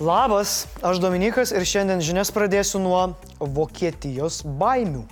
Labas, 0.00 0.66
aš 0.84 0.98
Dominikas 1.00 1.54
ir 1.56 1.64
šiandien 1.64 2.02
žinias 2.04 2.28
pradėsiu 2.28 2.76
nuo 2.84 2.98
Vokietijos 3.40 4.42
baimių. 4.60 5.06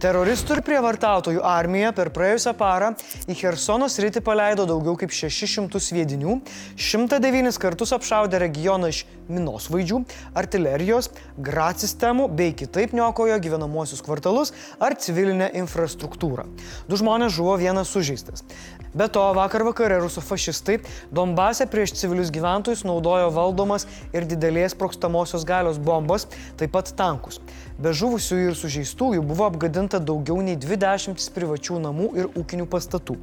Teroristų 0.00 0.54
ir 0.56 0.60
prievartautojų 0.64 1.42
armija 1.44 1.90
per 1.92 2.08
praėjusią 2.16 2.54
parą 2.56 2.94
į 3.28 3.34
Hersono 3.36 3.84
sritį 3.92 4.22
paleido 4.24 4.64
daugiau 4.64 4.94
kaip 4.96 5.12
600 5.12 5.76
sviedinių, 5.76 6.38
109 6.80 7.58
kartus 7.60 7.92
apšaudė 7.92 8.40
regioną 8.40 8.88
iš 8.88 9.02
minosvaidžių, 9.28 10.00
artilerijos, 10.40 11.10
grat 11.36 11.84
sistemų 11.84 12.30
bei 12.32 12.54
kitaip 12.56 12.94
niokojo 12.96 13.36
gyvenamosius 13.44 14.00
kvartalus 14.06 14.54
ar 14.80 14.96
civilinę 14.96 15.50
infrastruktūrą. 15.60 16.48
Du 16.88 16.96
žmonės 16.96 17.36
žuvo, 17.36 17.58
vienas 17.60 17.92
sužeistas. 17.92 18.46
Be 18.96 19.06
to, 19.12 19.22
vakar 19.36 19.62
vakare 19.68 20.00
rusų 20.02 20.24
fašistai 20.24 20.80
Donbase 21.14 21.68
prieš 21.70 21.92
civilius 22.00 22.32
gyventojus 22.34 22.82
naudojo 22.88 23.28
valdomas 23.36 23.84
ir 24.16 24.24
didelės 24.26 24.74
prokstamosios 24.74 25.44
galios 25.46 25.78
bombas, 25.78 26.26
taip 26.58 26.72
pat 26.74 26.90
tankus. 26.98 27.38
Be 27.80 27.94
žuvusiųjų 27.96 28.50
ir 28.50 28.56
sužeistųjų 28.60 29.22
buvo 29.24 29.46
apgadinta 29.48 29.96
daugiau 30.04 30.42
nei 30.44 30.58
20 30.60 31.30
privačių 31.32 31.78
namų 31.80 32.10
ir 32.20 32.26
ūkinių 32.36 32.66
pastatų. 32.68 33.16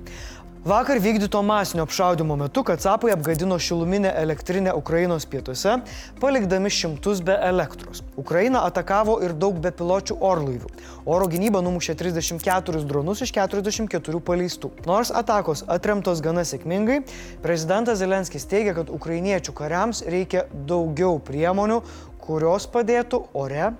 Vakar 0.67 0.97
vykdyto 0.99 1.43
masinio 1.45 1.85
apšaudimo 1.85 2.35
metu 2.35 2.63
Kacapai 2.65 3.13
apgadino 3.13 3.59
šiluminę 3.61 4.09
elektrinę 4.17 4.73
Ukrainos 4.75 5.29
pietuose, 5.29 5.77
palikdami 6.19 6.73
šimtus 6.73 7.21
be 7.21 7.37
elektros. 7.37 8.01
Ukraina 8.17 8.65
atakavo 8.65 9.19
ir 9.23 9.37
daug 9.37 9.61
bepiločių 9.61 10.17
orlaivių. 10.31 10.73
Oro 11.05 11.29
gynyba 11.29 11.61
numušė 11.61 11.95
34 12.01 12.81
dronus 12.89 13.21
iš 13.21 13.37
44 13.37 14.19
paleistų. 14.19 14.73
Nors 14.89 15.13
atakos 15.13 15.63
atremtos 15.69 16.19
gana 16.25 16.41
sėkmingai, 16.41 17.03
prezidentas 17.45 18.01
Zelenskis 18.01 18.49
teigia, 18.49 18.73
kad 18.81 18.89
ukrainiečių 18.89 19.53
kariams 19.53 20.01
reikia 20.09 20.49
daugiau 20.51 21.21
priemonių, 21.21 21.83
kurios 22.25 22.65
padėtų 22.67 23.27
ore. 23.37 23.77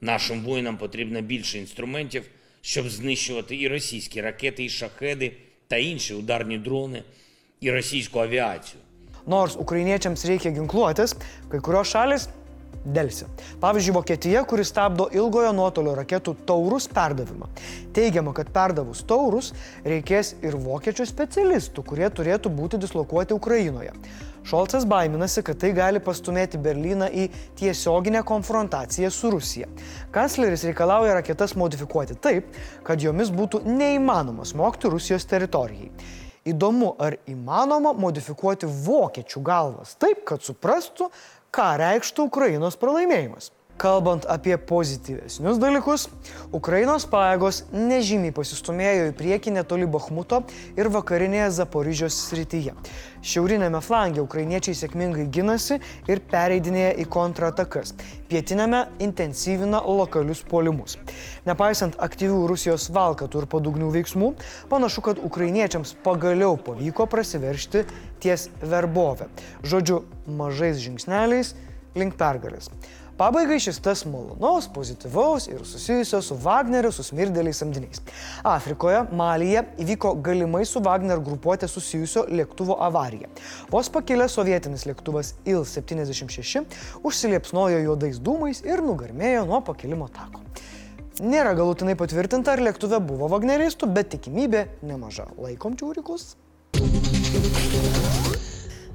Нашим 0.00 0.42
воїнам 0.42 0.76
потрібно 0.76 1.20
більше 1.20 1.58
інструментів, 1.58 2.24
щоб 2.60 2.88
знищувати 2.88 3.56
і 3.56 3.68
російські 3.68 4.20
ракети, 4.20 4.64
і 4.64 4.68
шахеди 4.68 5.32
та 5.68 5.76
інші 5.76 6.14
ударні 6.14 6.58
дрони, 6.58 7.02
і 7.60 7.70
російську 7.70 8.18
авіацію. 8.20 8.80
Nors 9.26 9.56
ukrainiečiams 9.56 10.24
reikia 10.26 10.50
ginkluotis, 10.50 11.10
kai 11.50 11.60
kurios 11.60 11.88
šalis 11.92 12.22
dėlsi. 12.84 13.28
Pavyzdžiui, 13.60 13.94
Vokietija, 13.96 14.44
kuris 14.48 14.70
stabdo 14.72 15.08
ilgojo 15.12 15.52
nuotolio 15.56 15.94
raketų 15.98 16.34
taurus 16.48 16.88
perdavimą. 16.90 17.50
Teigiama, 17.96 18.34
kad 18.36 18.52
perdavus 18.54 19.02
taurus 19.08 19.52
reikės 19.84 20.34
ir 20.44 20.56
vokiečių 20.60 21.06
specialistų, 21.08 21.84
kurie 21.86 22.08
turėtų 22.08 22.52
būti 22.54 22.80
dislokuoti 22.80 23.36
Ukrainoje. 23.36 23.94
Šolcas 24.44 24.86
baiminasi, 24.88 25.42
kad 25.44 25.58
tai 25.60 25.74
gali 25.76 26.00
pastumėti 26.00 26.58
Berliną 26.58 27.10
į 27.12 27.26
tiesioginę 27.60 28.22
konfrontaciją 28.26 29.10
su 29.12 29.30
Rusija. 29.34 29.68
Kancleris 30.14 30.64
reikalauja 30.64 31.18
raketas 31.18 31.52
modifikuoti 31.60 32.16
taip, 32.16 32.48
kad 32.86 33.02
jomis 33.04 33.28
būtų 33.34 33.60
neįmanoma 33.68 34.48
smogti 34.48 34.88
Rusijos 34.88 35.28
teritorijai. 35.28 35.90
Įdomu, 36.48 36.94
ar 36.96 37.18
įmanoma 37.28 37.92
modifikuoti 37.92 38.64
vokiečių 38.64 39.42
galvas 39.44 39.92
taip, 40.00 40.24
kad 40.24 40.40
suprastų, 40.40 41.10
ką 41.54 41.70
reikštų 41.80 42.28
Ukrainos 42.30 42.78
pralaimėjimas. 42.80 43.50
Kalbant 43.80 44.26
apie 44.28 44.58
pozityvesnius 44.60 45.56
dalykus, 45.56 46.02
Ukrainos 46.52 47.06
pajėgos 47.08 47.62
nežymiai 47.72 48.34
pasistumėjo 48.36 49.06
į 49.08 49.14
priekį 49.16 49.54
netoli 49.54 49.86
Bakhmuto 49.88 50.42
ir 50.76 50.90
vakarinėje 50.92 51.46
Zaporižios 51.56 52.18
srityje. 52.26 52.74
Šiaurinėme 53.24 53.80
flange 53.80 54.20
ukrainiečiai 54.20 54.76
sėkmingai 54.76 55.24
ginasi 55.32 55.80
ir 56.12 56.20
pereidinėja 56.28 56.92
į 57.00 57.08
kontratakas. 57.08 57.94
Pietinėme 58.28 58.82
intensyvina 59.00 59.80
lokalius 59.80 60.44
polimus. 60.44 60.98
Nepaisant 61.48 61.96
aktyvių 61.96 62.44
Rusijos 62.52 62.90
valkatų 62.92 63.46
ir 63.46 63.50
padugnių 63.56 63.88
veiksmų, 63.96 64.34
panašu, 64.68 65.08
kad 65.08 65.24
ukrainiečiams 65.24 65.96
pagaliau 66.04 66.60
pavyko 66.68 67.08
prasiveršti 67.08 67.86
ties 68.20 68.50
verbovę. 68.60 69.32
Žodžiu, 69.64 70.02
mažais 70.28 70.84
žingsneliais 70.84 71.56
link 71.96 72.20
pergalės. 72.20 72.68
Pabaigai 73.20 73.58
šis 73.60 73.76
tas 73.84 74.06
malonaus, 74.08 74.64
pozityvaus 74.72 75.44
ir 75.50 75.60
susijusio 75.68 76.22
su 76.24 76.38
Wagneriu 76.40 76.88
susmirdėliais 76.88 77.58
samdiniais. 77.60 78.00
Afrikoje, 78.48 79.02
Malyje 79.12 79.60
įvyko 79.84 80.14
galimai 80.24 80.62
su 80.64 80.80
Wagner 80.80 81.20
grupuotė 81.20 81.68
susijusio 81.68 82.22
lėktuvo 82.32 82.78
avarija. 82.80 83.28
Vos 83.68 83.92
pakilęs 83.92 84.38
sovietinis 84.38 84.86
lėktuvas 84.88 85.34
Il-76 85.44 86.64
užsiliepsnojo 87.04 87.82
juodais 87.84 88.22
dūmais 88.24 88.64
ir 88.64 88.80
nugarmėjo 88.88 89.44
nuo 89.52 89.60
pakilimo 89.68 90.08
tako. 90.16 90.40
Nėra 91.20 91.52
galutinai 91.58 91.98
patvirtinta, 92.00 92.56
ar 92.56 92.64
lėktuve 92.70 93.02
buvo 93.04 93.28
Wagneristų, 93.28 93.90
bet 93.92 94.14
tikimybė 94.16 94.64
nemaža. 94.80 95.28
Laikom 95.36 95.76
čiūrikus. 95.76 96.38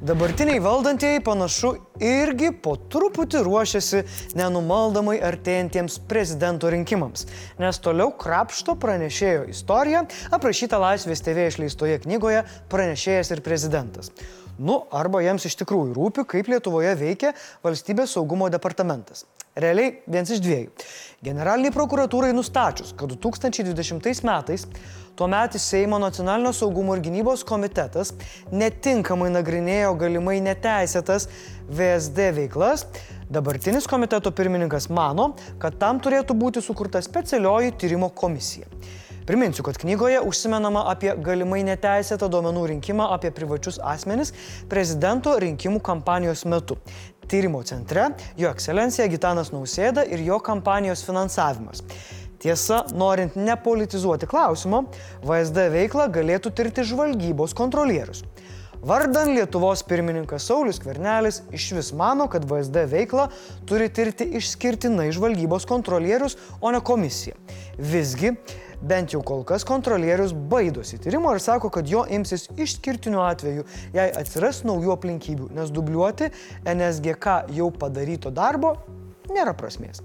Dabartiniai 0.02 0.60
valdantieji 0.60 1.22
panašu 1.24 1.70
irgi 2.04 2.50
po 2.64 2.74
truputį 2.92 3.40
ruošiasi 3.48 4.02
nenumaldomai 4.36 5.16
artėjantiems 5.24 6.02
prezidento 6.10 6.68
rinkimams, 6.74 7.24
nes 7.62 7.80
toliau 7.80 8.12
krapšto 8.20 8.76
pranešėjo 8.82 9.46
istoriją 9.54 10.02
aprašyta 10.36 10.82
Laisvės 10.84 11.24
TV 11.24 11.48
išleistoje 11.48 12.02
knygoje 12.04 12.44
Pranešėjas 12.74 13.32
ir 13.38 13.44
prezidentas. 13.46 14.12
Nu, 14.60 14.82
arba 14.92 15.24
jiems 15.24 15.48
iš 15.48 15.56
tikrųjų 15.64 15.96
rūpi, 15.96 16.28
kaip 16.28 16.52
Lietuvoje 16.52 16.92
veikia 17.00 17.32
valstybės 17.64 18.18
saugumo 18.18 18.52
departamentas. 18.52 19.24
Realiai 19.56 20.02
vienas 20.12 20.34
iš 20.36 20.44
dviejų. 20.44 20.74
Generaliniai 21.24 21.72
prokuratūrai 21.72 22.34
nustačius, 22.36 22.92
kad 23.00 23.16
2020 23.16 24.28
metais 24.28 24.68
tuometis 25.16 25.64
Seimo 25.70 26.00
nacionalinio 26.00 26.52
saugumo 26.54 26.96
ir 26.96 27.02
gynybos 27.06 27.46
komitetas 27.48 28.12
netinkamai 28.52 29.32
nagrinėjo 29.34 29.94
galimai 30.00 30.42
neteisėtas 30.44 31.30
VSD 31.72 32.30
veiklas, 32.36 32.86
dabartinis 33.32 33.88
komiteto 33.88 34.34
pirmininkas 34.36 34.90
mano, 34.92 35.32
kad 35.62 35.80
tam 35.80 36.04
turėtų 36.04 36.36
būti 36.38 36.64
sukurta 36.64 37.02
specialioji 37.04 37.74
tyrimo 37.80 38.12
komisija. 38.12 38.68
Priminsiu, 39.26 39.64
kad 39.66 39.78
knygoje 39.82 40.20
užsimenama 40.22 40.84
apie 40.92 41.10
galimai 41.26 41.64
neteisėtą 41.66 42.28
duomenų 42.30 42.68
rinkimą 42.76 43.08
apie 43.16 43.32
privačius 43.34 43.80
asmenis 43.82 44.36
prezidento 44.70 45.34
rinkimų 45.42 45.82
kampanijos 45.82 46.46
metu. 46.46 46.78
Tyrimo 47.26 47.64
centre 47.66 48.12
jo 48.38 48.52
ekscelencija 48.54 49.08
Gitanas 49.10 49.50
Nausėda 49.50 50.04
ir 50.06 50.22
jo 50.28 50.38
kampanijos 50.46 51.02
finansavimas. 51.08 51.82
Tiesa, 52.42 52.84
norint 52.94 53.36
nepolitizuoti 53.40 54.28
klausimo, 54.30 54.86
VSD 55.26 55.70
veiklą 55.74 56.10
galėtų 56.14 56.52
tirti 56.56 56.84
žvalgybos 56.88 57.56
kontrolierius. 57.58 58.26
Vardan 58.86 59.32
Lietuvos 59.34 59.82
pirmininkas 59.88 60.46
Saulis 60.46 60.78
Kvernelis 60.78 61.40
iš 61.56 61.72
vis 61.74 61.88
mano, 61.98 62.28
kad 62.30 62.44
VSD 62.46 62.84
veiklą 62.92 63.30
turi 63.66 63.88
tirti 63.90 64.28
išskirtinai 64.38 65.08
žvalgybos 65.16 65.66
kontrolierius, 65.66 66.36
o 66.62 66.70
ne 66.70 66.84
komisija. 66.86 67.34
Visgi, 67.82 68.36
bent 68.86 69.16
jau 69.16 69.24
kol 69.26 69.42
kas 69.48 69.66
kontrolierius 69.66 70.36
baidosi 70.52 71.00
tyrimo 71.02 71.34
ir 71.34 71.42
sako, 71.42 71.72
kad 71.74 71.90
jo 71.90 72.04
imsis 72.06 72.46
išskirtiniu 72.62 73.24
atveju, 73.26 73.66
jei 73.96 74.12
atsiras 74.22 74.62
naujų 74.70 74.94
aplinkybių, 74.94 75.50
nes 75.58 75.74
dubliuoti 75.74 76.30
NSGK 76.70 77.40
jau 77.58 77.72
padaryto 77.74 78.30
darbo 78.30 78.76
nėra 79.34 79.56
prasmės. 79.58 80.04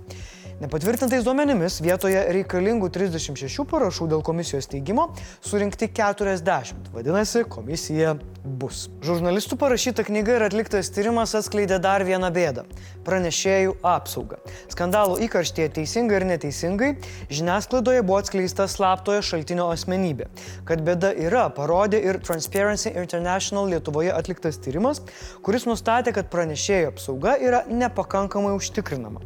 Nepatvirtintais 0.60 1.22
duomenimis 1.24 1.78
vietoje 1.80 2.20
reikalingų 2.36 2.90
36 2.92 3.64
parašų 3.70 4.10
dėl 4.10 4.20
komisijos 4.20 4.66
teigimo 4.68 5.06
surinkti 5.40 5.86
40. 5.88 6.74
Vadinasi, 6.92 7.46
komisija 7.48 8.10
bus. 8.44 8.82
Žurnalistų 9.04 9.56
parašyta 9.60 10.04
knyga 10.04 10.34
ir 10.36 10.42
atliktas 10.44 10.90
tyrimas 10.92 11.32
atskleidė 11.38 11.78
dar 11.80 12.04
vieną 12.04 12.28
bėdą- 12.32 12.66
pranešėjų 13.06 13.78
apsaugą. 13.80 14.36
Skandalų 14.68 15.16
įkarštėje 15.24 15.70
teisingai 15.78 16.16
ir 16.20 16.26
neteisingai 16.28 16.90
žiniasklaidoje 17.30 18.02
buvo 18.04 18.18
atskleista 18.20 18.68
slaptojo 18.68 19.22
šaltinio 19.24 19.70
asmenybė. 19.72 20.28
Kad 20.68 20.84
bėda 20.84 21.14
yra, 21.16 21.48
parodė 21.48 22.04
ir 22.04 22.20
Transparency 22.20 22.92
International 22.92 23.64
Lietuvoje 23.64 24.12
atliktas 24.12 24.58
tyrimas, 24.58 25.00
kuris 25.42 25.64
nustatė, 25.64 26.12
kad 26.12 26.28
pranešėjų 26.28 26.92
apsauga 26.92 27.38
yra 27.40 27.64
nepakankamai 27.64 28.52
užtikrinama. 28.60 29.20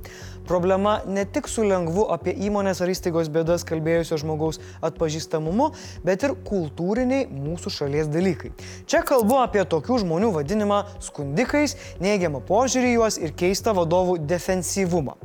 Problema 0.48 0.98
ne 1.06 1.24
tik 1.24 1.48
su 1.48 1.64
lengvu 1.64 2.06
apie 2.12 2.34
įmonės 2.46 2.82
ar 2.84 2.90
įstaigos 2.92 3.30
bėdas 3.32 3.64
kalbėjusio 3.68 4.18
žmogaus 4.20 4.60
atpažįstamumu, 4.84 5.70
bet 6.04 6.26
ir 6.26 6.34
kultūriniai 6.46 7.28
mūsų 7.32 7.72
šalies 7.78 8.10
dalykai. 8.12 8.52
Čia 8.90 9.00
kalbu 9.08 9.38
apie 9.40 9.64
tokių 9.64 10.02
žmonių 10.04 10.32
vadinimą 10.34 10.82
skundikais, 11.04 11.78
neigiamą 12.04 12.42
požiūrį 12.44 12.92
juos 12.96 13.20
ir 13.20 13.32
keistą 13.36 13.72
vadovų 13.76 14.18
defensyvumą. 14.28 15.16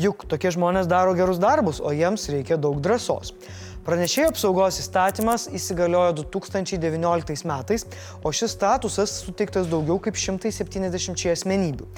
Juk 0.00 0.24
tokie 0.30 0.54
žmonės 0.54 0.90
daro 0.90 1.16
gerus 1.18 1.42
darbus, 1.42 1.82
o 1.82 1.90
jiems 1.94 2.28
reikia 2.30 2.60
daug 2.60 2.78
drąsos. 2.84 3.34
Pranešėjų 3.86 4.28
apsaugos 4.34 4.76
įstatymas 4.82 5.46
įsigaliojo 5.56 6.12
2019 6.20 7.46
metais, 7.48 7.86
o 8.20 8.32
šis 8.34 8.52
statusas 8.52 9.14
suteiktas 9.24 9.70
daugiau 9.70 9.96
kaip 10.04 10.18
170 10.20 11.32
asmenybių. 11.32 11.88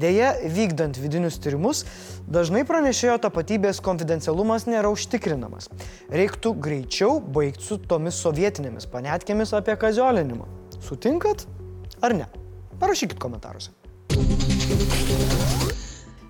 Deja, 0.00 0.34
vykdant 0.44 1.00
vidinius 1.00 1.40
tyrimus, 1.40 1.84
dažnai 2.28 2.66
pranešėjo 2.68 3.16
tapatybės 3.24 3.80
konfidencialumas 3.84 4.68
nėra 4.68 4.92
užtikrinamas. 4.92 5.70
Reiktų 6.12 6.54
greičiau 6.60 7.18
baigti 7.24 7.70
su 7.70 7.80
tomis 7.80 8.20
sovietinėmis 8.20 8.90
panetkėmis 8.92 9.56
apie 9.56 9.78
kaziolinimą. 9.80 10.48
Sutinkat 10.84 11.48
ar 12.04 12.16
ne? 12.20 12.28
Parašykit 12.80 13.18
komentaruose. 13.20 13.72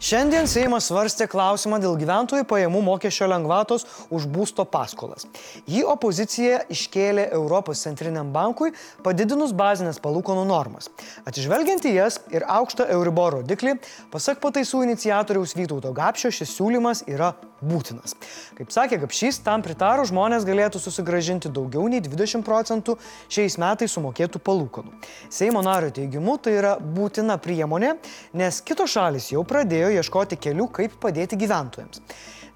Šiandien 0.01 0.47
Seimas 0.49 0.87
svarstė 0.89 1.27
klausimą 1.29 1.77
dėl 1.83 1.93
gyventojų 2.01 2.47
pajamų 2.49 2.81
mokesčio 2.87 3.27
lengvatos 3.29 3.83
už 4.09 4.25
būsto 4.33 4.65
paskolas. 4.65 5.27
Jį 5.69 5.83
opozicija 5.93 6.63
iškėlė 6.73 7.27
Europos 7.37 7.83
centriniam 7.85 8.31
bankui, 8.33 8.71
padidinus 9.05 9.53
bazinės 9.53 10.01
palūkanų 10.01 10.47
normas. 10.49 10.89
Atsižvelgiant 11.29 11.85
į 11.85 11.93
jas 11.99 12.17
ir 12.33 12.49
aukštą 12.49 12.89
Euribor 12.97 13.43
rodiklį, 13.43 13.77
pasak 14.09 14.41
pataisų 14.41 14.87
iniciatoriaus 14.89 15.53
Vytauto 15.59 15.93
Gapšio, 15.93 16.33
šis 16.33 16.57
siūlymas 16.57 17.05
yra 17.05 17.35
būtinas. 17.61 18.17
Kaip 18.59 18.73
sakė 18.75 19.01
Gapšys, 19.05 19.41
tam 19.45 19.65
pritarus 19.65 20.11
žmonės 20.11 20.47
galėtų 20.49 20.81
susigražinti 20.83 21.53
daugiau 21.53 21.87
nei 21.93 22.03
20 22.05 22.45
procentų 22.47 22.97
šiais 23.29 23.59
metais 23.61 23.95
sumokėtų 23.97 24.43
palūkanų. 24.45 24.97
Seimo 25.33 25.63
nario 25.67 25.93
teigimu 25.95 26.39
tai 26.43 26.57
yra 26.59 26.75
būtina 26.81 27.39
priemonė, 27.43 27.95
nes 28.37 28.61
kitos 28.65 28.97
šalis 28.97 29.31
jau 29.35 29.45
pradėjo 29.47 29.93
ieškoti 30.01 30.41
kelių, 30.41 30.69
kaip 30.81 31.01
padėti 31.03 31.39
gyventojams. 31.41 32.05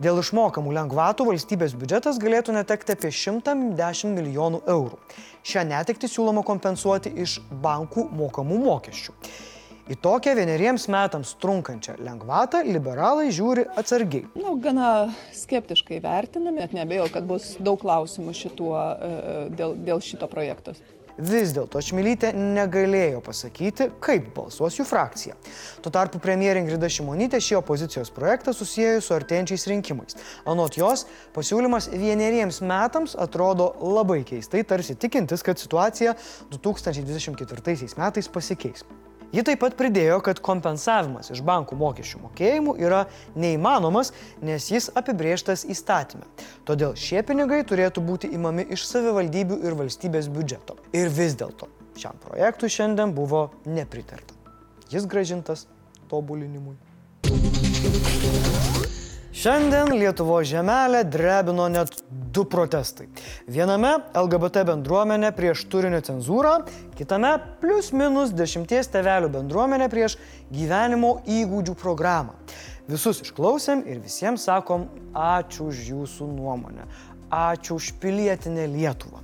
Dėl 0.03 0.19
išmokamų 0.19 0.73
lengvatų 0.75 1.29
valstybės 1.29 1.77
biudžetas 1.79 2.19
galėtų 2.23 2.57
netekti 2.57 2.97
apie 2.97 3.12
110 3.15 4.17
milijonų 4.17 4.65
eurų. 4.67 4.99
Šią 5.47 5.62
netekti 5.71 6.11
siūloma 6.11 6.43
kompensuoti 6.47 7.12
iš 7.23 7.39
bankų 7.62 8.09
mokamų 8.19 8.59
mokesčių. 8.65 9.15
Į 9.85 9.99
tokią 10.01 10.33
vieneriems 10.39 10.87
metams 10.89 11.35
trunkančią 11.43 11.99
lengvatą 12.01 12.63
liberalai 12.65 13.29
žiūri 13.37 13.67
atsargiai. 13.77 14.25
Na, 14.41 14.55
gana 14.57 14.87
skeptiškai 15.37 15.99
vertiname, 16.01 16.63
net 16.63 16.73
nebėjau, 16.73 17.11
kad 17.13 17.27
bus 17.29 17.51
daug 17.61 17.77
klausimų 17.83 18.33
šituo, 18.33 18.73
e, 18.81 19.35
dėl, 19.53 19.77
dėl 19.85 20.01
šito 20.01 20.31
projekto. 20.33 20.73
Vis 21.15 21.53
dėlto 21.55 21.79
Šmilytė 21.85 22.33
negalėjo 22.35 23.21
pasakyti, 23.23 23.91
kaip 24.03 24.33
balsuos 24.35 24.81
jų 24.81 24.89
frakcija. 24.89 25.37
Tuo 25.85 25.93
tarpu 25.93 26.19
premjerė 26.19 26.65
Ingrida 26.65 26.89
Šimonytė 26.89 27.39
šį 27.45 27.61
opozicijos 27.61 28.11
projektą 28.17 28.57
susijęjo 28.57 29.05
su 29.05 29.15
artėjančiais 29.15 29.69
rinkimais. 29.71 30.17
Anot 30.49 30.81
jos, 30.81 31.05
pasiūlymas 31.37 31.93
vieneriems 31.93 32.65
metams 32.65 33.21
atrodo 33.21 33.75
labai 33.85 34.23
keistai, 34.27 34.65
tarsi 34.65 34.97
tikintis, 34.97 35.45
kad 35.45 35.61
situacija 35.61 36.17
2024 36.57 37.95
metais 38.01 38.33
pasikeis. 38.33 38.89
Ji 39.35 39.43
taip 39.43 39.65
pat 39.65 39.75
pridėjo, 39.75 40.21
kad 40.23 40.39
kompensavimas 40.45 41.33
iš 41.35 41.41
bankų 41.43 41.75
mokesčių 41.81 42.21
mokėjimų 42.23 42.77
yra 42.79 43.01
neįmanomas, 43.35 44.13
nes 44.47 44.69
jis 44.71 44.87
apibrieštas 44.95 45.65
įstatymė. 45.75 46.29
Todėl 46.69 46.95
šie 46.95 47.25
pinigai 47.27 47.65
turėtų 47.67 48.05
būti 48.07 48.31
imami 48.37 48.69
iš 48.77 48.87
savivaldybių 48.87 49.59
ir 49.67 49.75
valstybės 49.81 50.31
biudžeto. 50.31 50.79
Ir 50.95 51.11
vis 51.11 51.35
dėlto 51.41 51.67
šiam 51.99 52.21
projektui 52.23 52.71
šiandien 52.71 53.11
buvo 53.17 53.49
nepritarta. 53.67 54.39
Jis 54.95 55.11
gražintas 55.11 55.67
tobulinimui. 56.13 56.77
Šiandien 59.44 59.99
Lietuvo 59.99 60.38
žemelę 60.44 61.02
drebino 61.05 61.67
net 61.69 61.91
du 62.32 62.46
protestai. 62.49 63.11
Viename 63.44 63.91
LGBT 64.17 64.62
bendruomenė 64.64 65.35
prieš 65.37 65.67
turinio 65.69 65.99
cenzūrą, 66.06 66.55
kitame 66.96 67.35
plius 67.61 67.91
minus 67.93 68.32
dešimties 68.32 68.88
tevelių 68.94 69.29
bendruomenė 69.35 69.91
prieš 69.93 70.14
gyvenimo 70.49 71.19
įgūdžių 71.29 71.75
programą. 71.76 72.32
Visus 72.88 73.20
išklausėm 73.26 73.85
ir 73.85 74.00
visiems 74.06 74.49
sakom 74.49 74.88
ačiū 75.12 75.69
už 75.69 75.82
jūsų 75.90 76.31
nuomonę, 76.38 76.88
ačiū 77.29 77.76
už 77.76 77.93
pilietinę 78.00 78.64
Lietuvą. 78.79 79.20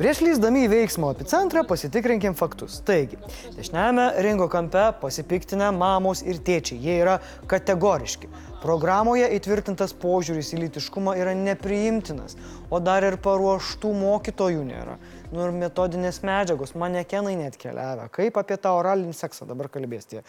Prieš 0.00 0.22
lyzdami 0.24 0.62
į 0.64 0.68
veiksmo 0.72 1.10
epicentrą 1.12 1.60
pasitikrinkim 1.68 2.32
faktus. 2.32 2.78
Taigi, 2.88 3.18
dešiniame 3.52 4.06
ringo 4.24 4.46
kampe 4.48 4.86
pasipiktinę 4.96 5.66
mamos 5.76 6.22
ir 6.24 6.38
tėčiai. 6.40 6.78
Jie 6.80 6.94
yra 7.02 7.18
kategoriški. 7.50 8.30
Programoje 8.62 9.28
įtvirtintas 9.36 9.92
požiūris 10.00 10.54
į 10.56 10.62
lytiškumą 10.62 11.18
yra 11.20 11.34
nepriimtinas, 11.36 12.38
o 12.72 12.80
dar 12.80 13.04
ir 13.10 13.18
paruoštų 13.20 13.92
mokytojų 14.00 14.64
nėra 14.70 14.96
nu 15.34 15.44
ir 15.46 15.54
metodinės 15.54 16.20
medžiagos, 16.26 16.74
manekenai 16.78 17.36
net 17.38 17.56
keliavę. 17.60 18.08
Kaip 18.14 18.38
apie 18.40 18.58
tą 18.60 18.72
oralinį 18.78 19.14
seksą 19.16 19.46
dabar 19.48 19.70
kalbės 19.72 20.08
tie 20.10 20.22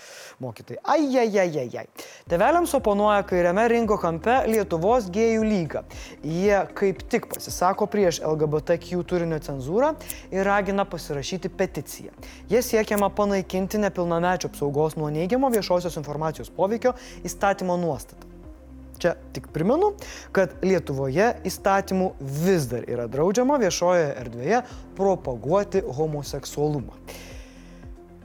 mokytojai. 0.44 0.82
Ajajajajai. 0.96 1.86
Teveliams 2.32 2.74
oponuoja 2.78 3.24
kairiame 3.28 3.68
rinko 3.72 3.98
kampe 4.02 4.42
Lietuvos 4.52 5.10
gėjų 5.14 5.46
lyga. 5.48 5.84
Jie 6.24 6.64
kaip 6.78 7.04
tik 7.12 7.30
pasisako 7.32 7.90
prieš 7.92 8.22
LGBTQ 8.26 9.04
turinio 9.10 9.42
cenzūrą 9.44 9.94
ir 10.34 10.46
ragina 10.48 10.86
pasirašyti 10.90 11.52
peticiją. 11.54 12.16
Jie 12.52 12.64
siekiama 12.66 13.12
panaikinti 13.16 13.82
nepilnamečio 13.82 14.52
apsaugos 14.52 14.98
nuo 15.00 15.12
neigiamo 15.14 15.52
viešosios 15.54 15.98
informacijos 16.02 16.54
poveikio 16.54 16.96
įstatymo 17.28 17.80
nuostatą. 17.82 18.31
Čia 19.02 19.16
tik 19.34 19.48
primenu, 19.50 19.96
kad 20.36 20.54
Lietuvoje 20.62 21.32
įstatymų 21.50 22.12
vis 22.22 22.68
dar 22.70 22.86
yra 22.86 23.08
draudžiama 23.10 23.58
viešojoje 23.62 24.12
erdvėje 24.22 24.60
propaguoti 24.98 25.82
homoseksualumą. 25.98 27.00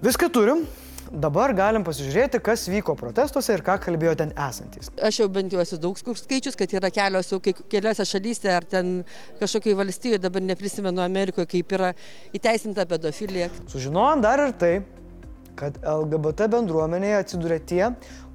Viską 0.04 0.28
turim. 0.32 0.66
Dabar 1.06 1.52
galim 1.54 1.84
pasižiūrėti, 1.86 2.40
kas 2.42 2.64
vyko 2.66 2.96
protestuose 2.98 3.54
ir 3.54 3.62
ką 3.64 3.76
kalbėjo 3.84 4.16
ten 4.18 4.32
esantis. 4.42 4.90
Aš 4.98 5.20
jau 5.20 5.28
bent 5.30 5.54
jau 5.54 5.60
esu 5.62 5.78
daug 5.78 5.94
skaičius, 5.96 6.58
kad 6.58 6.74
yra 6.74 6.90
kelios, 6.90 7.30
keliose 7.70 8.04
šalyse 8.10 8.50
ar 8.50 8.66
ten 8.66 8.90
kažkokiai 9.38 9.78
valstybėje, 9.78 10.24
dabar 10.24 10.42
neprisimenu 10.42 11.04
Amerikoje, 11.04 11.46
kaip 11.54 11.76
yra 11.78 11.92
įteisinta 12.34 12.88
pedofilija. 12.90 13.52
Sužinojom 13.70 14.26
dar 14.26 14.42
ir 14.48 14.56
tai, 14.58 14.72
kad 15.56 15.78
LGBT 15.80 16.50
bendruomenėje 16.52 17.22
atsidūrė 17.22 17.60
tie, 17.70 17.84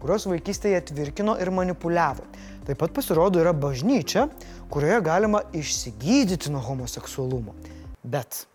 kurios 0.02 0.26
vaikystėje 0.30 0.82
tvirkino 0.92 1.38
ir 1.42 1.52
manipuliavo. 1.54 2.26
Taip 2.66 2.80
pat 2.82 2.94
pasirodo 2.94 3.42
yra 3.42 3.54
bažnyčia, 3.58 4.28
kurioje 4.74 5.00
galima 5.06 5.42
išsigydyti 5.58 6.52
nuo 6.54 6.62
homoseksualumo. 6.66 7.56
Bet 8.04 8.46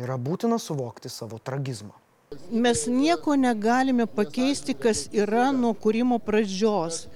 yra 0.00 0.18
būtina 0.18 0.58
suvokti 0.62 1.10
savo 1.12 1.38
tragizmą. 1.42 1.94
Mes 2.50 2.84
nieko 2.86 3.34
negalime 3.34 4.06
pakeisti, 4.06 4.74
kas 4.78 5.08
yra 5.10 5.48
nuo 5.54 5.72
kūrimo 5.74 6.20
pradžios, 6.22 7.08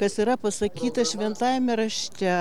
kas 0.00 0.16
yra 0.22 0.38
pasakyta 0.40 1.04
šventajame 1.04 1.76
rašte. 1.82 2.32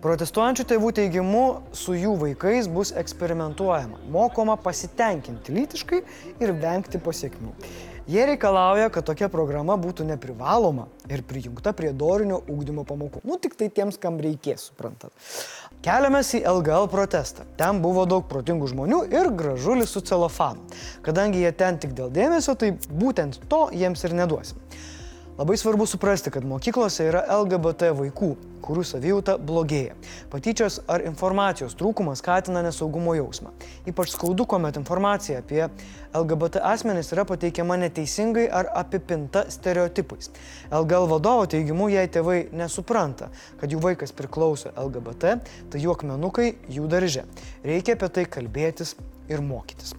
Protestuojančių 0.00 0.64
tėvų 0.64 0.90
teigimu, 0.96 1.44
su 1.76 1.92
jų 1.92 2.14
vaikais 2.22 2.70
bus 2.72 2.90
eksperimentuojama, 2.96 3.98
mokoma 4.08 4.54
pasitenkinti 4.56 5.52
lytiškai 5.52 5.98
ir 6.40 6.52
vengti 6.56 6.98
pasiekmių. 7.04 7.52
Jie 8.10 8.24
reikalauja, 8.26 8.88
kad 8.90 9.06
tokia 9.06 9.28
programa 9.30 9.76
būtų 9.78 10.02
neprivaloma 10.08 10.88
ir 11.06 11.20
prijungta 11.22 11.70
prie 11.78 11.92
dorinio 11.94 12.40
ūkdymo 12.50 12.82
pamokų. 12.88 13.20
Nu, 13.22 13.36
tik 13.38 13.54
tai 13.60 13.68
tiems, 13.70 14.00
kam 14.02 14.16
reikės, 14.18 14.64
suprantat. 14.72 15.14
Keliamės 15.84 16.32
į 16.34 16.40
LGL 16.50 16.88
protestą. 16.90 17.46
Ten 17.60 17.78
buvo 17.84 18.08
daug 18.10 18.26
protingų 18.32 18.72
žmonių 18.72 19.04
ir 19.14 19.30
gražulis 19.38 19.94
su 19.94 20.02
celofanu. 20.02 20.66
Kadangi 21.06 21.44
jie 21.44 21.52
ten 21.54 21.78
tik 21.78 21.94
dėl 21.94 22.10
dėmesio, 22.10 22.56
tai 22.58 22.72
būtent 22.90 23.38
to 23.52 23.68
jiems 23.78 24.02
ir 24.08 24.18
neduosim. 24.18 24.58
Labai 25.40 25.56
svarbu 25.56 25.86
suprasti, 25.86 26.30
kad 26.30 26.44
mokyklose 26.44 27.06
yra 27.08 27.20
LGBT 27.32 27.94
vaikų, 27.96 28.26
kurių 28.60 28.82
savijauta 28.84 29.38
blogėja. 29.40 29.94
Patyčios 30.28 30.74
ar 30.84 31.00
informacijos 31.08 31.72
trūkumas 31.80 32.20
skatina 32.20 32.60
nesaugumo 32.60 33.14
jausmą. 33.16 33.54
Ypač 33.88 34.12
skaudu, 34.12 34.44
kuomet 34.44 34.76
informacija 34.76 35.40
apie 35.40 35.62
LGBT 36.10 36.60
asmenis 36.74 37.08
yra 37.16 37.24
pateikiama 37.24 37.78
neteisingai 37.80 38.50
ar 38.52 38.68
apipinta 38.82 39.46
stereotipais. 39.48 40.28
LGL 40.68 41.08
vadovo 41.14 41.48
teigimu, 41.48 41.88
jei 41.88 42.12
tėvai 42.12 42.42
nesupranta, 42.52 43.30
kad 43.62 43.72
jų 43.72 43.80
vaikas 43.86 44.12
priklauso 44.12 44.74
LGBT, 44.76 45.38
tai 45.72 45.80
jų 45.80 45.96
akmenukai 45.96 46.50
jų 46.68 46.84
darže. 46.92 47.24
Reikia 47.64 47.96
apie 47.96 48.12
tai 48.12 48.28
kalbėtis 48.28 48.92
ir 49.32 49.40
mokytis. 49.40 49.96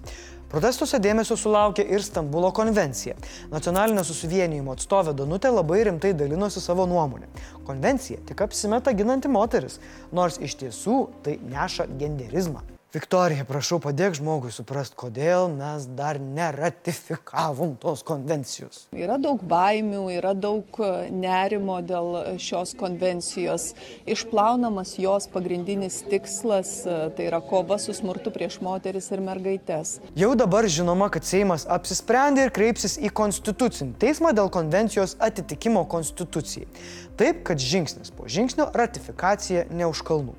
Protestuose 0.52 1.00
dėmesio 1.00 1.38
sulaukė 1.40 1.86
ir 1.96 2.04
Stambulo 2.04 2.50
konvencija. 2.52 3.16
Nacionalinio 3.54 4.04
susivienijimo 4.04 4.76
atstovė 4.76 5.14
Danutė 5.16 5.54
labai 5.54 5.86
rimtai 5.88 6.12
dalinosi 6.18 6.60
savo 6.60 6.84
nuomonę. 6.92 7.30
Konvencija 7.68 8.20
tik 8.28 8.44
apsimeta 8.44 8.92
ginanti 8.92 9.32
moteris, 9.32 9.80
nors 10.12 10.42
iš 10.44 10.60
tiesų 10.66 10.98
tai 11.24 11.40
neša 11.54 11.88
genderizmą. 11.96 12.66
Viktorija, 12.92 13.46
prašau, 13.48 13.78
padėk 13.80 14.18
žmogui 14.18 14.50
suprasti, 14.52 14.98
kodėl 15.00 15.46
mes 15.54 15.86
dar 15.96 16.18
neratifikavom 16.20 17.78
tos 17.80 18.02
konvencijos. 18.04 18.82
Yra 18.92 19.16
daug 19.16 19.40
baimių, 19.48 20.02
yra 20.12 20.34
daug 20.36 20.76
e, 20.84 20.90
nerimo 21.16 21.78
dėl 21.88 22.36
šios 22.36 22.74
konvencijos. 22.76 23.70
Išplaunamas 24.04 24.98
jos 25.00 25.30
pagrindinis 25.32 26.02
tikslas 26.12 26.74
e, 26.84 26.96
tai 27.16 27.30
yra 27.30 27.40
kova 27.40 27.78
su 27.80 27.96
smurtu 27.96 28.34
prieš 28.36 28.58
moteris 28.60 29.08
ir 29.16 29.24
mergaitės. 29.24 29.94
Jau 30.20 30.34
dabar 30.36 30.68
žinoma, 30.68 31.08
kad 31.16 31.24
Seimas 31.24 31.64
apsisprendė 31.72 32.50
ir 32.50 32.52
kreipsis 32.58 32.98
į 33.00 33.14
Konstitucinį 33.22 33.96
teismą 34.04 34.34
dėl 34.36 34.52
konvencijos 34.52 35.16
atitikimo 35.30 35.86
Konstitucijai. 35.96 36.68
Taip, 37.16 37.40
kad 37.48 37.64
žingsnis 37.64 38.12
po 38.12 38.28
žingsnio 38.28 38.68
ratifikacija 38.76 39.70
ne 39.72 39.88
už 39.88 40.04
kalnų. 40.12 40.36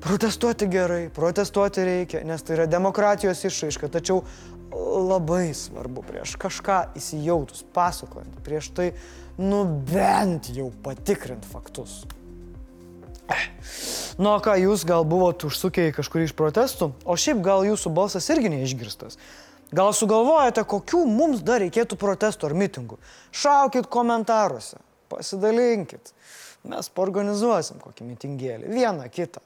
Protestuoti 0.00 0.68
gerai, 0.70 1.08
protestuoti 1.14 1.84
reikia, 1.84 2.22
nes 2.26 2.44
tai 2.46 2.54
yra 2.54 2.66
demokratijos 2.70 3.40
išraiška, 3.48 3.90
tačiau 3.90 4.22
labai 5.08 5.50
svarbu 5.56 6.04
prieš 6.06 6.36
kažką 6.38 6.78
įsijautus 6.98 7.64
pasakojant, 7.74 8.36
prieš 8.46 8.70
tai 8.76 8.92
nu 9.40 9.64
bent 9.88 10.52
jau 10.54 10.70
patikrint 10.84 11.46
faktus. 11.48 12.04
Eh. 13.28 13.48
Nu, 14.18 14.32
ką 14.42 14.54
jūs 14.58 14.86
gal 14.88 15.04
buvot 15.06 15.44
užsukę 15.46 15.90
į 15.90 15.96
kažkurį 15.98 16.28
iš 16.30 16.34
protestų, 16.38 16.92
o 17.04 17.16
šiaip 17.18 17.42
gal 17.44 17.66
jūsų 17.66 17.92
balsas 17.94 18.28
irgi 18.32 18.50
neišgirstas. 18.54 19.18
Gal 19.68 19.92
sugalvojate, 19.92 20.64
kokių 20.64 21.02
mums 21.04 21.42
dar 21.44 21.60
reikėtų 21.60 21.98
protestų 22.00 22.48
ar 22.48 22.54
mitingų? 22.56 22.96
Šaukit 23.36 23.90
komentaruose, 23.92 24.80
pasidalinkit. 25.12 26.14
Mes 26.68 26.88
paorganizuosim 26.96 27.82
kokį 27.82 28.08
mitingėlį, 28.08 28.72
vieną 28.72 29.10
kitą. 29.12 29.44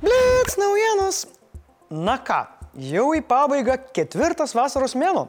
Blitz 0.00 0.56
naujienos. 0.56 1.26
Na 1.90 2.16
ką, 2.16 2.38
jau 2.80 3.10
į 3.12 3.20
pabaigą 3.28 3.76
ketvirtas 3.94 4.54
vasaros 4.56 4.94
mėno. 4.96 5.26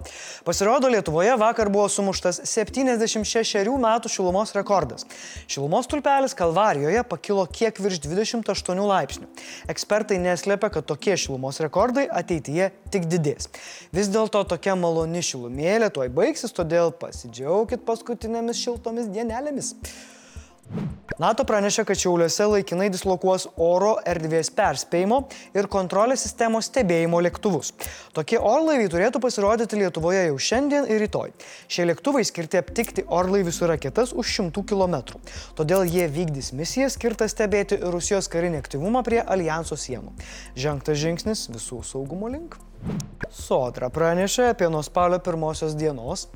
Pasirodo, 0.48 0.88
Lietuvoje 0.92 1.34
vakar 1.40 1.68
buvo 1.74 1.90
sumuštas 1.92 2.40
76 2.48 3.76
metų 3.84 4.12
šilumos 4.12 4.56
rekordas. 4.56 5.04
Šilumos 5.52 5.92
tulpelis 5.92 6.36
Kalvarijoje 6.38 7.04
pakilo 7.12 7.46
kiek 7.52 7.80
virš 7.84 8.02
28 8.08 8.84
laipsnių. 8.88 9.30
Ekspertai 9.68 10.24
neslėpia, 10.24 10.72
kad 10.80 10.88
tokie 10.88 11.20
šilumos 11.20 11.60
rekordai 11.64 12.08
ateityje 12.08 12.72
tik 12.94 13.08
didės. 13.12 13.52
Vis 13.92 14.12
dėlto 14.12 14.48
tokia 14.48 14.80
maloni 14.80 15.24
šilumėlė 15.26 15.92
tuoj 15.92 16.12
baigsis, 16.16 16.56
todėl 16.56 16.96
pasidžiaugit 16.96 17.84
paskutinėmis 17.88 18.64
šiltomis 18.64 19.12
dienelėmis. 19.12 19.76
NATO 21.18 21.48
pranešė, 21.50 21.82
kad 21.90 21.98
Šiauliuose 21.98 22.46
laikinai 22.46 22.92
dislokuos 22.94 23.48
oro 23.58 23.96
erdvės 24.06 24.52
perspėjimo 24.54 25.24
ir 25.58 25.66
kontrolės 25.74 26.22
sistemos 26.28 26.70
stebėjimo 26.70 27.18
lėktuvus. 27.26 27.72
Tokie 28.14 28.38
orlaiviai 28.38 28.92
turėtų 28.94 29.22
pasirodyti 29.24 29.80
Lietuvoje 29.82 30.28
jau 30.28 30.38
šiandien 30.50 30.86
ir 30.86 31.02
rytoj. 31.02 31.34
Šie 31.74 31.88
lėktuvai 31.90 32.22
skirti 32.28 32.62
aptikti 32.62 33.08
orlaivių 33.10 33.56
su 33.56 33.70
raketas 33.72 34.14
už 34.14 34.38
šimtų 34.38 34.68
kilometrų. 34.70 35.22
Todėl 35.58 35.90
jie 35.90 36.06
vykdys 36.06 36.54
misiją 36.54 36.92
skirtą 36.94 37.26
stebėti 37.34 37.82
Rusijos 37.82 38.30
karinį 38.30 38.62
aktyvumą 38.62 39.02
prie 39.08 39.24
alijanso 39.26 39.74
sienų. 39.74 40.14
Žengtas 40.54 41.02
žingsnis 41.02 41.48
visų 41.50 41.82
saugumo 41.82 42.30
link. 42.30 42.60
Sodra 43.34 43.90
pranešė 43.90 44.52
apie 44.52 44.70
nuo 44.70 44.86
spalio 44.86 45.18
pirmosios 45.18 45.74
dienos 45.74 46.30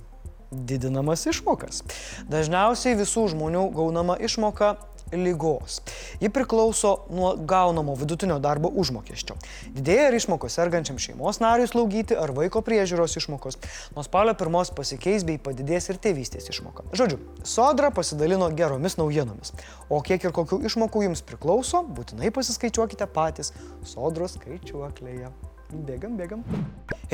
didinamas 0.51 1.25
išmokas. 1.31 1.83
Dažniausiai 2.31 2.97
visų 2.99 3.29
žmonių 3.31 3.69
gaunama 3.75 4.17
išmoka 4.19 4.75
lygos. 5.11 5.81
Ji 6.19 6.29
priklauso 6.29 6.97
nuo 7.09 7.35
gaunamo 7.35 7.95
vidutinio 7.95 8.39
darbo 8.39 8.71
užmokesčio. 8.75 9.35
Didėja 9.75 10.07
ir 10.09 10.17
išmokos 10.19 10.55
sergančiam 10.55 10.99
šeimos 11.01 11.41
nariui 11.43 11.67
slaugyti 11.67 12.15
ar 12.17 12.31
vaiko 12.35 12.63
priežiūros 12.65 13.17
išmokos. 13.19 13.59
Nuo 13.95 14.05
spalio 14.07 14.35
pirmos 14.39 14.71
pasikeis 14.75 15.25
bei 15.27 15.39
padidės 15.41 15.89
ir 15.91 15.99
tėvystės 16.01 16.47
išmoka. 16.53 16.87
Žodžiu, 16.95 17.19
sodra 17.43 17.91
pasidalino 17.95 18.49
geromis 18.55 18.97
naujienomis. 19.01 19.55
O 19.89 20.01
kiek 20.05 20.23
ir 20.23 20.35
kokių 20.35 20.63
išmokų 20.71 21.07
jums 21.09 21.25
priklauso, 21.27 21.83
būtinai 21.83 22.31
pasiskaičiuokite 22.35 23.07
patys 23.11 23.51
sodros 23.83 24.37
skaičiuoklėje. 24.39 25.31
Bėgam, 25.71 26.17
bėgam. 26.19 26.41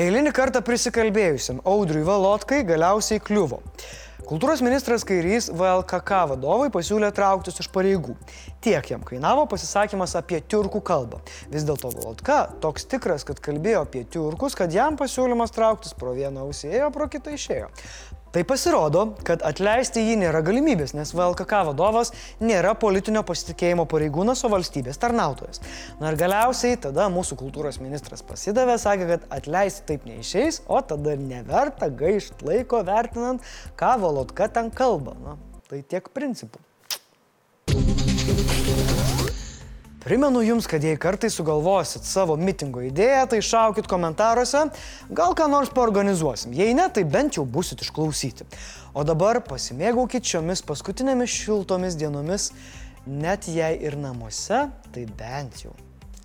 Eilinį 0.02 0.32
kartą 0.34 0.58
prisikalbėjusiam 0.66 1.60
Audriui 1.68 2.02
Valotkai 2.06 2.64
galiausiai 2.66 3.22
kliuvo. 3.22 3.60
Kultūros 4.28 4.60
ministras 4.60 5.06
Kairys 5.08 5.46
VLKK 5.54 6.18
vadovai 6.32 6.66
pasiūlė 6.74 7.08
trauktis 7.14 7.62
iš 7.62 7.68
pareigų. 7.72 8.16
Tiek 8.60 8.90
jam 8.90 9.04
kainavo 9.06 9.46
pasisakymas 9.48 10.16
apie 10.18 10.42
tiurkų 10.42 10.82
kalbą. 10.84 11.22
Vis 11.52 11.64
dėlto 11.64 11.92
Valotka 11.94 12.40
toks 12.60 12.84
tikras, 12.90 13.24
kad 13.24 13.38
kalbėjo 13.40 13.86
apie 13.86 14.02
tiurkus, 14.04 14.58
kad 14.58 14.74
jam 14.74 14.98
pasiūlymas 15.00 15.54
trauktis 15.54 15.94
pro 15.96 16.12
vieną 16.18 16.44
ausį 16.48 16.74
ėjo, 16.74 16.90
pro 16.92 17.06
kitą 17.08 17.38
išėjo. 17.38 17.70
Tai 18.32 18.42
pasirodo, 18.44 19.04
kad 19.24 19.40
atleisti 19.46 20.02
jį 20.04 20.18
nėra 20.20 20.42
galimybės, 20.44 20.92
nes 20.92 21.14
VLKK 21.16 21.62
vadovas 21.70 22.12
nėra 22.44 22.74
politinio 22.76 23.22
pasitikėjimo 23.24 23.86
pareigūnas, 23.88 24.44
o 24.44 24.50
valstybės 24.52 25.00
tarnautojas. 25.00 25.62
Na 26.00 26.12
ir 26.12 26.18
galiausiai 26.20 26.76
tada 26.82 27.08
mūsų 27.12 27.38
kultūros 27.40 27.80
ministras 27.80 28.20
pasidavė, 28.28 28.76
sakė, 28.82 29.08
kad 29.14 29.26
atleisti 29.38 29.86
taip 29.88 30.04
neišeis, 30.10 30.62
o 30.68 30.82
tada 30.84 31.16
neverta 31.16 31.88
gaišti 31.88 32.44
laiko 32.48 32.84
vertinant, 32.84 33.44
ką 33.80 33.96
Valotka 34.04 34.50
ten 34.52 34.68
kalba. 34.70 35.16
Na, 35.24 35.38
tai 35.72 35.80
tiek 35.80 36.12
principų. 36.12 36.60
Primenu 40.08 40.40
Jums, 40.40 40.64
kad 40.64 40.80
jei 40.84 40.96
kartai 40.96 41.28
sugalvosit 41.28 42.06
savo 42.08 42.32
mitingo 42.40 42.80
idėją, 42.80 43.26
tai 43.28 43.42
šaukit 43.44 43.84
komentaruose, 43.90 44.62
gal 45.12 45.34
ką 45.36 45.50
nors 45.52 45.68
paorganizuosim. 45.76 46.54
Jei 46.56 46.72
ne, 46.72 46.86
tai 46.88 47.02
bent 47.04 47.36
jau 47.36 47.44
busit 47.44 47.84
išklausyti. 47.84 48.46
O 48.96 49.04
dabar 49.04 49.42
pasimėgaukit 49.44 50.24
šiomis 50.24 50.64
paskutinėmis 50.64 51.28
šiltomis 51.28 51.98
dienomis, 52.00 52.48
net 53.04 53.50
jei 53.52 53.76
ir 53.84 53.98
namuose, 54.00 54.62
tai 54.96 55.04
bent 55.20 55.60
jau 55.66 55.76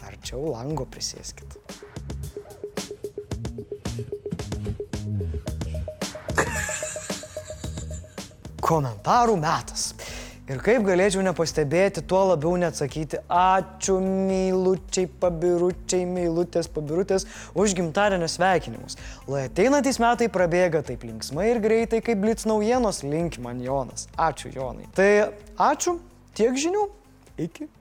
arčiau 0.08 0.54
lango 0.54 0.88
prisėskit. 0.88 1.60
Komentarų 8.64 9.36
metas. 9.44 9.90
Ir 10.44 10.60
kaip 10.60 10.84
galėčiau 10.84 11.22
nepastebėti, 11.24 12.02
tuo 12.04 12.20
labiau 12.34 12.58
neatsakyti 12.60 13.22
ačiū 13.32 13.94
mylučiai, 14.04 15.08
pabiručiai, 15.22 16.04
mylutės, 16.04 16.68
pabirutės 16.68 17.24
už 17.56 17.76
gimtadienio 17.78 18.28
sveikinimus. 18.28 18.98
Lai 19.32 19.46
ateinantys 19.48 20.02
metai 20.04 20.28
prabėga 20.34 20.84
taip 20.84 21.06
linksmai 21.08 21.48
ir 21.54 21.62
greitai, 21.64 22.02
kaip 22.04 22.20
blitz 22.26 22.44
naujienos, 22.50 23.06
link 23.08 23.40
man 23.40 23.64
Jonas. 23.64 24.10
Ačiū 24.20 24.52
Jonai. 24.52 24.90
Tai 25.00 25.32
ačiū, 25.72 25.96
tiek 26.36 26.60
žinių, 26.60 26.90
iki. 27.48 27.72